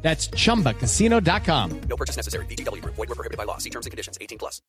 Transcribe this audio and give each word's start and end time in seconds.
That's 0.00 0.30
chumbacasino.com. 0.30 1.80
No 1.88 1.96
purchase 1.96 2.16
necessary. 2.16 2.46
BGW. 2.46 2.82
Void 2.84 2.96
were 2.96 3.14
prohibited 3.14 3.36
by 3.36 3.44
law. 3.44 3.58
See 3.58 3.70
terms 3.70 3.84
and 3.84 3.90
conditions. 3.90 4.16
18 4.20 4.38
plus. 4.38 4.62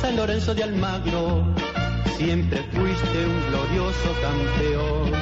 San 0.00 0.16
Lorenzo 0.16 0.54
de 0.54 0.62
Almagro, 0.62 1.44
siempre 2.16 2.62
fuiste 2.72 3.26
un 3.26 3.50
glorioso 3.50 4.14
campeón. 4.22 5.12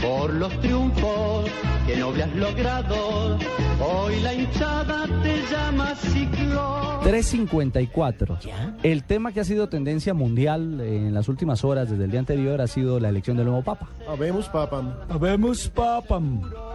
Por 0.00 0.32
los 0.34 0.60
triunfos 0.60 1.50
que 1.86 1.96
noble 1.96 2.24
has 2.24 2.34
logrado, 2.34 3.38
hoy 3.80 4.20
la 4.20 4.34
hinchada 4.34 5.06
te 5.22 5.42
llama 5.50 5.94
ciclón. 5.94 7.00
354. 7.02 8.38
El 8.82 9.04
tema 9.04 9.32
que 9.32 9.40
ha 9.40 9.44
sido 9.44 9.68
tendencia 9.68 10.14
mundial 10.14 10.80
en 10.80 11.14
las 11.14 11.28
últimas 11.28 11.64
horas, 11.64 11.90
desde 11.90 12.04
el 12.04 12.10
día 12.10 12.20
anterior, 12.20 12.60
ha 12.60 12.66
sido 12.66 13.00
la 13.00 13.08
elección 13.08 13.36
del 13.36 13.46
nuevo 13.46 13.62
Papa. 13.62 13.88
Habemos, 14.06 14.48
papam. 14.48 14.92
Habemos 15.08 15.68
Papa. 15.68 16.20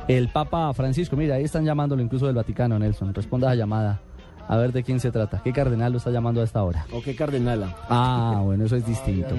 El 0.08 0.30
Papa 0.30 0.74
Francisco, 0.74 1.16
mira, 1.16 1.36
ahí 1.36 1.44
están 1.44 1.66
llamándolo 1.66 2.02
incluso 2.02 2.26
del 2.26 2.36
Vaticano, 2.36 2.80
Nelson. 2.80 3.14
Responda 3.14 3.48
a 3.48 3.52
la 3.52 3.56
llamada. 3.56 4.02
A 4.48 4.58
ver 4.58 4.72
de 4.72 4.84
quién 4.84 5.00
se 5.00 5.12
trata. 5.12 5.42
¿Qué 5.44 5.52
cardenal 5.52 5.92
lo 5.92 5.98
está 5.98 6.12
llamando 6.12 6.42
a 6.42 6.44
esta 6.44 6.64
hora? 6.64 6.86
¿O 6.92 7.02
qué 7.02 7.16
cardenala? 7.16 7.76
Ah, 7.90 8.42
bueno, 8.44 8.66
eso 8.66 8.76
es 8.76 8.86
distinto. 8.86 9.36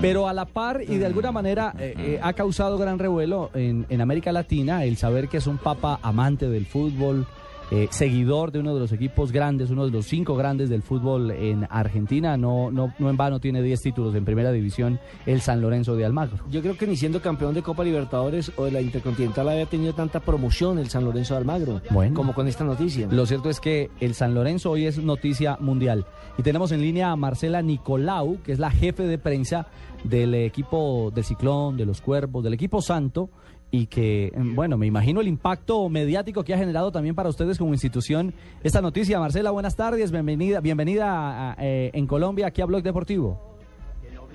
Pero 0.00 0.28
a 0.28 0.32
la 0.32 0.46
par 0.46 0.82
y 0.82 0.96
de 0.98 1.06
alguna 1.06 1.32
manera 1.32 1.74
eh, 1.78 1.94
eh, 1.98 2.20
ha 2.22 2.32
causado 2.32 2.78
gran 2.78 2.98
revuelo 2.98 3.50
en, 3.54 3.86
en 3.88 4.00
América 4.00 4.32
Latina 4.32 4.84
el 4.84 4.96
saber 4.96 5.28
que 5.28 5.36
es 5.36 5.46
un 5.46 5.58
papa 5.58 5.98
amante 6.02 6.48
del 6.48 6.66
fútbol, 6.66 7.26
eh, 7.74 7.88
seguidor 7.90 8.52
de 8.52 8.58
uno 8.58 8.74
de 8.74 8.80
los 8.80 8.92
equipos 8.92 9.32
grandes, 9.32 9.70
uno 9.70 9.86
de 9.86 9.90
los 9.90 10.04
cinco 10.04 10.36
grandes 10.36 10.68
del 10.68 10.82
fútbol 10.82 11.30
en 11.30 11.66
Argentina. 11.70 12.36
No, 12.36 12.70
no, 12.70 12.92
no 12.98 13.08
en 13.08 13.16
vano 13.16 13.40
tiene 13.40 13.62
10 13.62 13.80
títulos 13.80 14.14
en 14.14 14.26
primera 14.26 14.52
división 14.52 15.00
el 15.24 15.40
San 15.40 15.62
Lorenzo 15.62 15.96
de 15.96 16.04
Almagro. 16.04 16.44
Yo 16.50 16.60
creo 16.60 16.76
que 16.76 16.86
ni 16.86 16.96
siendo 16.96 17.22
campeón 17.22 17.54
de 17.54 17.62
Copa 17.62 17.82
Libertadores 17.82 18.52
o 18.56 18.66
de 18.66 18.72
la 18.72 18.82
Intercontinental 18.82 19.48
había 19.48 19.64
tenido 19.64 19.94
tanta 19.94 20.20
promoción 20.20 20.78
el 20.78 20.90
San 20.90 21.06
Lorenzo 21.06 21.32
de 21.32 21.38
Almagro 21.38 21.80
Bueno. 21.88 22.14
como 22.14 22.34
con 22.34 22.46
esta 22.46 22.62
noticia. 22.62 23.08
Lo 23.10 23.24
cierto 23.24 23.48
es 23.48 23.58
que 23.58 23.90
el 24.00 24.12
San 24.12 24.34
Lorenzo 24.34 24.70
hoy 24.72 24.84
es 24.84 24.98
noticia 24.98 25.56
mundial. 25.58 26.04
Y 26.36 26.42
tenemos 26.42 26.72
en 26.72 26.82
línea 26.82 27.10
a 27.10 27.16
Marcela 27.16 27.62
Nicolau, 27.62 28.42
que 28.42 28.52
es 28.52 28.58
la 28.58 28.70
jefe 28.70 29.04
de 29.04 29.16
prensa 29.16 29.66
del 30.04 30.34
equipo 30.34 31.10
del 31.14 31.24
Ciclón, 31.24 31.78
de 31.78 31.86
los 31.86 32.02
Cuervos, 32.02 32.44
del 32.44 32.52
equipo 32.52 32.82
Santo, 32.82 33.30
y 33.74 33.86
que, 33.86 34.30
mm, 34.36 34.54
bueno, 34.54 34.76
me 34.76 34.86
imagino 34.86 35.20
el 35.22 35.28
impacto 35.28 35.88
mediático 35.88 36.44
que 36.44 36.52
ha 36.54 36.58
generado 36.58 36.92
también 36.92 37.14
para 37.14 37.30
ustedes 37.30 37.58
como 37.58 37.72
institución 37.72 38.34
esta 38.62 38.80
noticia. 38.82 39.18
Marcela, 39.18 39.50
buenas 39.50 39.74
tardes, 39.74 40.12
bienvenida, 40.12 40.60
bienvenida 40.60 41.06
a- 41.08 41.52
a, 41.52 41.56
eh, 41.58 41.90
en 41.94 42.06
Colombia 42.06 42.46
aquí 42.48 42.60
a 42.60 42.66
Blog 42.66 42.82
Deportivo. 42.82 43.56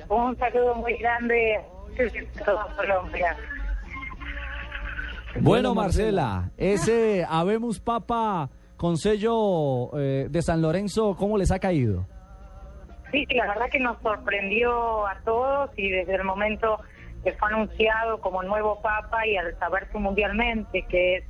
Un 0.09 0.35
saludo 0.37 0.73
muy 0.75 0.97
grande 0.97 1.55
a 1.55 2.43
toda 2.45 2.75
Colombia. 2.75 3.37
Bueno, 5.39 5.75
Marcela, 5.75 6.49
ese 6.57 7.23
Habemos 7.29 7.79
Papa 7.79 8.49
con 8.75 8.97
sello 8.97 9.95
eh, 9.99 10.27
de 10.29 10.41
San 10.41 10.61
Lorenzo, 10.63 11.15
¿cómo 11.15 11.37
les 11.37 11.51
ha 11.51 11.59
caído? 11.59 12.05
Sí, 13.11 13.25
la 13.35 13.47
verdad 13.47 13.65
que 13.71 13.79
nos 13.79 13.97
sorprendió 14.01 15.05
a 15.07 15.15
todos 15.23 15.69
y 15.77 15.89
desde 15.89 16.15
el 16.15 16.23
momento 16.23 16.79
que 17.23 17.33
fue 17.33 17.49
anunciado 17.49 18.19
como 18.21 18.43
nuevo 18.43 18.81
Papa 18.81 19.25
y 19.25 19.37
al 19.37 19.57
saberse 19.59 19.97
mundialmente 19.97 20.83
que 20.83 21.17
es 21.17 21.23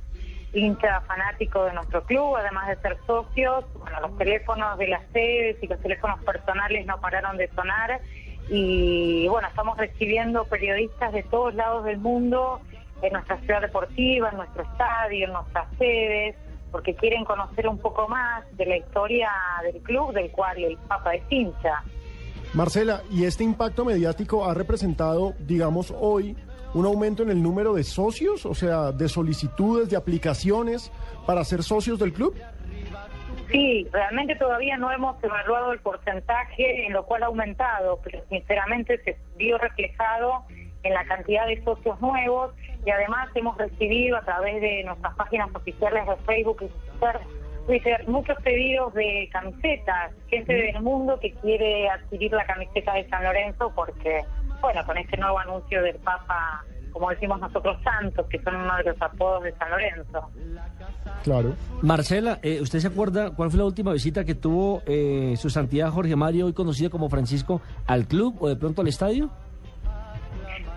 hincha 0.52 1.00
fanático 1.02 1.64
de 1.64 1.74
nuestro 1.74 2.02
club, 2.04 2.36
además 2.36 2.68
de 2.68 2.76
ser 2.76 2.96
socios, 3.06 3.64
bueno, 3.74 4.00
los 4.00 4.16
teléfonos 4.16 4.78
de 4.78 4.88
las 4.88 5.02
sedes 5.12 5.56
y 5.62 5.66
los 5.66 5.80
teléfonos 5.80 6.22
personales 6.24 6.86
no 6.86 7.00
pararon 7.00 7.36
de 7.36 7.48
sonar 7.48 8.00
y 8.50 9.28
bueno, 9.28 9.48
estamos 9.48 9.76
recibiendo 9.76 10.44
periodistas 10.44 11.12
de 11.12 11.22
todos 11.24 11.54
lados 11.54 11.84
del 11.84 11.98
mundo 11.98 12.60
en 13.02 13.12
nuestra 13.12 13.38
ciudad 13.40 13.60
deportiva, 13.60 14.30
en 14.30 14.38
nuestro 14.38 14.62
estadio, 14.62 15.26
en 15.26 15.32
nuestras 15.32 15.66
sedes, 15.76 16.34
porque 16.70 16.94
quieren 16.94 17.24
conocer 17.24 17.68
un 17.68 17.78
poco 17.78 18.08
más 18.08 18.44
de 18.56 18.66
la 18.66 18.76
historia 18.76 19.30
del 19.62 19.82
club 19.82 20.12
del 20.12 20.30
cual 20.30 20.62
el 20.62 20.76
Papa 20.88 21.14
es 21.14 21.22
hincha. 21.28 21.82
Marcela, 22.54 23.02
¿y 23.10 23.24
este 23.24 23.44
impacto 23.44 23.84
mediático 23.84 24.46
ha 24.46 24.54
representado, 24.54 25.34
digamos, 25.38 25.94
hoy 25.98 26.36
un 26.74 26.86
aumento 26.86 27.22
en 27.22 27.30
el 27.30 27.42
número 27.42 27.74
de 27.74 27.84
socios, 27.84 28.46
o 28.46 28.54
sea, 28.54 28.92
de 28.92 29.08
solicitudes, 29.08 29.90
de 29.90 29.96
aplicaciones 29.96 30.90
para 31.26 31.44
ser 31.44 31.62
socios 31.62 31.98
del 31.98 32.12
club? 32.12 32.34
Sí, 33.50 33.86
realmente 33.92 34.36
todavía 34.36 34.76
no 34.76 34.92
hemos 34.92 35.22
evaluado 35.22 35.72
el 35.72 35.78
porcentaje 35.80 36.86
en 36.86 36.92
lo 36.92 37.04
cual 37.06 37.22
ha 37.22 37.26
aumentado, 37.26 37.98
pero 38.04 38.22
sinceramente 38.28 39.02
se 39.04 39.16
vio 39.36 39.56
reflejado 39.56 40.44
en 40.82 40.92
la 40.92 41.04
cantidad 41.04 41.46
de 41.46 41.62
socios 41.64 42.00
nuevos 42.00 42.52
y 42.84 42.90
además 42.90 43.28
hemos 43.34 43.56
recibido 43.56 44.16
a 44.16 44.22
través 44.22 44.60
de 44.60 44.84
nuestras 44.84 45.14
páginas 45.16 45.48
oficiales 45.54 46.06
de 46.06 46.16
Facebook 46.24 46.58
y 46.62 46.68
Twitter, 46.68 47.20
Twitter 47.68 48.08
muchos 48.08 48.36
pedidos 48.42 48.94
de 48.94 49.28
camisetas, 49.30 50.14
gente 50.28 50.54
del 50.54 50.82
mundo 50.82 51.20
que 51.20 51.34
quiere 51.34 51.86
adquirir 51.90 52.32
la 52.32 52.46
camiseta 52.46 52.94
de 52.94 53.06
San 53.10 53.22
Lorenzo 53.22 53.70
porque, 53.76 54.22
bueno, 54.62 54.80
con 54.86 54.96
este 54.96 55.18
nuevo 55.18 55.38
anuncio 55.38 55.82
del 55.82 55.96
Papa, 55.96 56.64
como 56.92 57.10
decimos 57.10 57.38
nosotros, 57.38 57.76
Santos, 57.84 58.26
que 58.30 58.40
son 58.40 58.56
uno 58.56 58.74
de 58.78 58.84
los 58.84 59.02
apodos 59.02 59.42
de 59.42 59.52
San 59.52 59.70
Lorenzo. 59.70 60.30
Claro. 61.22 61.54
Marcela, 61.82 62.38
eh, 62.42 62.58
¿usted 62.62 62.78
se 62.78 62.88
acuerda 62.88 63.34
cuál 63.34 63.50
fue 63.50 63.58
la 63.58 63.66
última 63.66 63.92
visita 63.92 64.24
que 64.24 64.34
tuvo 64.34 64.80
eh, 64.86 65.34
su 65.36 65.50
santidad 65.50 65.90
Jorge 65.90 66.16
Mario, 66.16 66.46
hoy 66.46 66.54
conocido 66.54 66.88
como 66.88 67.10
Francisco, 67.10 67.60
al 67.86 68.06
club 68.06 68.34
o 68.40 68.48
de 68.48 68.56
pronto 68.56 68.80
al 68.80 68.88
estadio? 68.88 69.28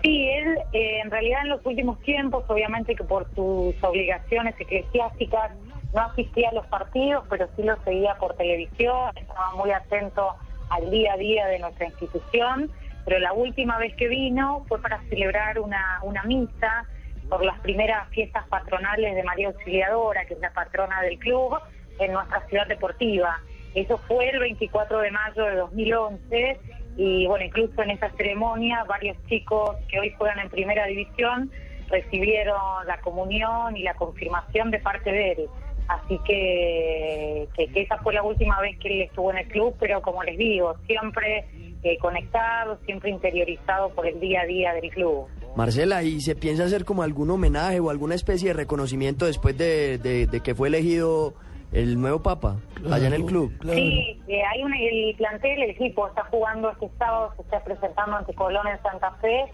Sí, 0.02 0.28
él 0.28 0.58
eh, 0.74 1.00
en 1.02 1.10
realidad 1.10 1.40
en 1.44 1.48
los 1.48 1.64
últimos 1.64 1.98
tiempos, 2.02 2.44
obviamente 2.48 2.94
que 2.94 3.04
por 3.04 3.24
sus 3.34 3.74
obligaciones 3.82 4.54
eclesiásticas 4.60 5.52
no 5.92 6.00
asistía 6.00 6.50
a 6.50 6.54
los 6.54 6.66
partidos, 6.66 7.24
pero 7.28 7.48
sí 7.56 7.62
los 7.62 7.78
seguía 7.84 8.14
por 8.16 8.34
televisión, 8.34 9.10
estaba 9.16 9.52
muy 9.54 9.70
atento 9.70 10.34
al 10.70 10.90
día 10.90 11.14
a 11.14 11.16
día 11.16 11.46
de 11.46 11.58
nuestra 11.58 11.86
institución, 11.86 12.70
pero 13.04 13.18
la 13.18 13.32
última 13.32 13.78
vez 13.78 13.94
que 13.96 14.08
vino 14.08 14.64
fue 14.68 14.80
para 14.80 15.02
celebrar 15.08 15.58
una, 15.58 16.00
una 16.02 16.22
misa 16.22 16.86
por 17.28 17.44
las 17.44 17.58
primeras 17.60 18.08
fiestas 18.10 18.46
patronales 18.48 19.14
de 19.14 19.22
María 19.22 19.48
Auxiliadora, 19.48 20.24
que 20.24 20.34
es 20.34 20.40
la 20.40 20.52
patrona 20.52 21.00
del 21.02 21.18
club, 21.18 21.58
en 21.98 22.12
nuestra 22.12 22.46
ciudad 22.48 22.66
deportiva. 22.66 23.40
Eso 23.74 23.98
fue 24.06 24.28
el 24.28 24.38
24 24.38 24.98
de 24.98 25.10
mayo 25.10 25.44
de 25.44 25.56
2011 25.56 26.60
y 26.96 27.26
bueno, 27.26 27.44
incluso 27.44 27.82
en 27.82 27.90
esa 27.90 28.10
ceremonia 28.10 28.84
varios 28.84 29.16
chicos 29.26 29.76
que 29.88 29.98
hoy 29.98 30.10
juegan 30.18 30.38
en 30.40 30.50
primera 30.50 30.86
división 30.86 31.50
recibieron 31.88 32.86
la 32.86 32.98
comunión 33.00 33.76
y 33.76 33.82
la 33.82 33.94
confirmación 33.94 34.70
de 34.70 34.78
parte 34.78 35.10
de 35.10 35.32
él. 35.32 35.48
Así 35.88 36.18
que, 36.24 37.48
que, 37.56 37.66
que 37.72 37.80
esa 37.82 37.98
fue 37.98 38.14
la 38.14 38.22
última 38.22 38.60
vez 38.60 38.78
que 38.78 38.88
él 38.88 39.02
estuvo 39.02 39.30
en 39.30 39.38
el 39.38 39.48
club, 39.48 39.74
pero 39.78 40.00
como 40.02 40.22
les 40.22 40.38
digo, 40.38 40.74
siempre 40.86 41.44
eh, 41.82 41.98
conectado, 41.98 42.78
siempre 42.86 43.10
interiorizado 43.10 43.90
por 43.90 44.06
el 44.06 44.18
día 44.20 44.42
a 44.42 44.46
día 44.46 44.72
del 44.74 44.90
club. 44.90 45.26
Marcela, 45.56 46.02
¿y 46.02 46.20
se 46.20 46.34
piensa 46.34 46.64
hacer 46.64 46.84
como 46.84 47.02
algún 47.02 47.30
homenaje 47.30 47.80
o 47.80 47.90
alguna 47.90 48.14
especie 48.14 48.48
de 48.48 48.54
reconocimiento 48.54 49.26
después 49.26 49.56
de, 49.58 49.98
de- 49.98 50.26
de 50.26 50.40
que 50.40 50.54
fue 50.54 50.68
elegido 50.68 51.34
el 51.72 52.00
nuevo 52.00 52.22
Papa 52.22 52.56
allá 52.90 53.08
en 53.08 53.12
el 53.14 53.24
club? 53.26 53.52
Sí, 53.70 54.18
eh, 54.28 54.42
hay 54.50 54.62
un, 54.62 54.72
el 54.72 55.14
plantel, 55.16 55.62
el 55.62 55.70
equipo 55.70 56.06
está 56.08 56.24
jugando 56.24 56.70
este 56.70 56.88
sábado, 56.98 57.34
se 57.36 57.42
está 57.42 57.62
presentando 57.64 58.16
ante 58.16 58.32
Colón 58.34 58.66
en 58.68 58.80
Santa 58.82 59.10
Fe 59.20 59.44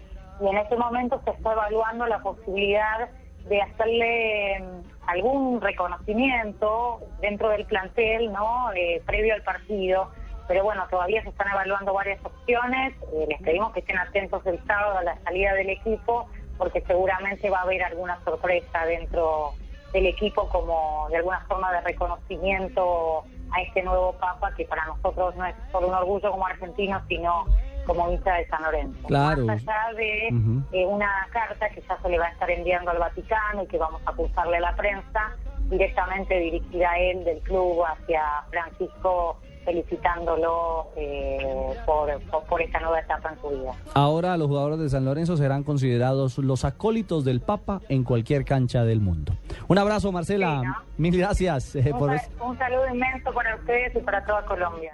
y 0.41 0.47
en 0.47 0.57
este 0.57 0.77
momento 0.77 1.19
se 1.25 1.31
está 1.31 1.51
evaluando 1.51 2.05
la 2.07 2.19
posibilidad 2.21 3.09
de 3.47 3.61
hacerle 3.61 4.59
mm, 4.59 5.07
algún 5.07 5.61
reconocimiento 5.61 6.99
dentro 7.21 7.49
del 7.49 7.65
plantel, 7.65 8.31
¿no? 8.31 8.71
Eh, 8.73 9.01
previo 9.05 9.33
al 9.33 9.43
partido. 9.43 10.11
Pero 10.47 10.63
bueno, 10.63 10.87
todavía 10.89 11.21
se 11.23 11.29
están 11.29 11.47
evaluando 11.51 11.93
varias 11.93 12.23
opciones. 12.25 12.93
Eh, 13.13 13.25
les 13.27 13.41
pedimos 13.41 13.71
que 13.71 13.81
estén 13.81 13.99
atentos 13.99 14.45
el 14.47 14.63
sábado 14.65 14.97
a 14.97 15.03
la 15.03 15.19
salida 15.23 15.53
del 15.53 15.69
equipo 15.69 16.27
porque 16.57 16.81
seguramente 16.81 17.49
va 17.49 17.59
a 17.59 17.61
haber 17.63 17.81
alguna 17.83 18.19
sorpresa 18.23 18.85
dentro 18.85 19.53
del 19.93 20.05
equipo 20.05 20.47
como 20.49 21.07
de 21.09 21.17
alguna 21.17 21.39
forma 21.47 21.71
de 21.71 21.81
reconocimiento 21.81 23.23
a 23.51 23.61
este 23.61 23.81
nuevo 23.81 24.13
Papa 24.13 24.53
que 24.55 24.65
para 24.65 24.85
nosotros 24.85 25.35
no 25.35 25.45
es 25.45 25.55
solo 25.71 25.87
un 25.87 25.93
orgullo 25.95 26.31
como 26.31 26.45
argentinos, 26.45 27.01
sino 27.07 27.45
como 27.89 28.11
hincha 28.11 28.35
de 28.35 28.47
San 28.47 28.61
Lorenzo. 28.61 29.07
Claro. 29.07 29.45
Más 29.45 29.67
allá 29.67 29.97
de 29.97 30.27
eh, 30.71 30.85
una 30.85 31.27
carta 31.31 31.69
que 31.69 31.81
ya 31.81 31.99
se 31.99 32.09
le 32.09 32.19
va 32.19 32.27
a 32.27 32.29
estar 32.29 32.49
enviando 32.51 32.91
al 32.91 32.99
Vaticano 32.99 33.63
y 33.63 33.67
que 33.67 33.77
vamos 33.79 34.01
a 34.05 34.13
cursarle 34.13 34.57
a 34.57 34.61
la 34.61 34.75
prensa, 34.75 35.35
directamente 35.69 36.37
dirigida 36.37 36.91
a 36.91 36.99
él 36.99 37.23
del 37.25 37.39
club 37.39 37.83
hacia 37.83 38.23
Francisco 38.51 39.37
felicitándolo 39.65 40.87
eh, 40.95 41.75
por, 41.85 42.19
por, 42.31 42.43
por 42.45 42.61
esta 42.61 42.79
nueva 42.79 42.99
etapa 42.99 43.29
en 43.33 43.41
su 43.41 43.49
vida. 43.49 43.71
Ahora 43.93 44.37
los 44.37 44.47
jugadores 44.47 44.79
de 44.79 44.89
San 44.89 45.05
Lorenzo 45.05 45.37
serán 45.37 45.63
considerados 45.63 46.37
los 46.37 46.65
acólitos 46.65 47.23
del 47.25 47.41
Papa 47.41 47.81
en 47.89 48.03
cualquier 48.03 48.45
cancha 48.45 48.83
del 48.83 48.99
mundo. 48.99 49.33
Un 49.67 49.77
abrazo, 49.77 50.11
Marcela. 50.11 50.61
Sí, 50.61 50.67
¿no? 50.67 50.75
Mil 50.97 51.17
gracias 51.17 51.75
eh, 51.75 51.91
Un, 51.93 51.99
por 51.99 52.11
un 52.11 52.57
saludo 52.57 52.87
inmenso 52.93 53.31
para 53.31 53.55
ustedes 53.55 53.95
y 53.95 53.99
para 53.99 54.25
toda 54.25 54.43
Colombia. 54.45 54.93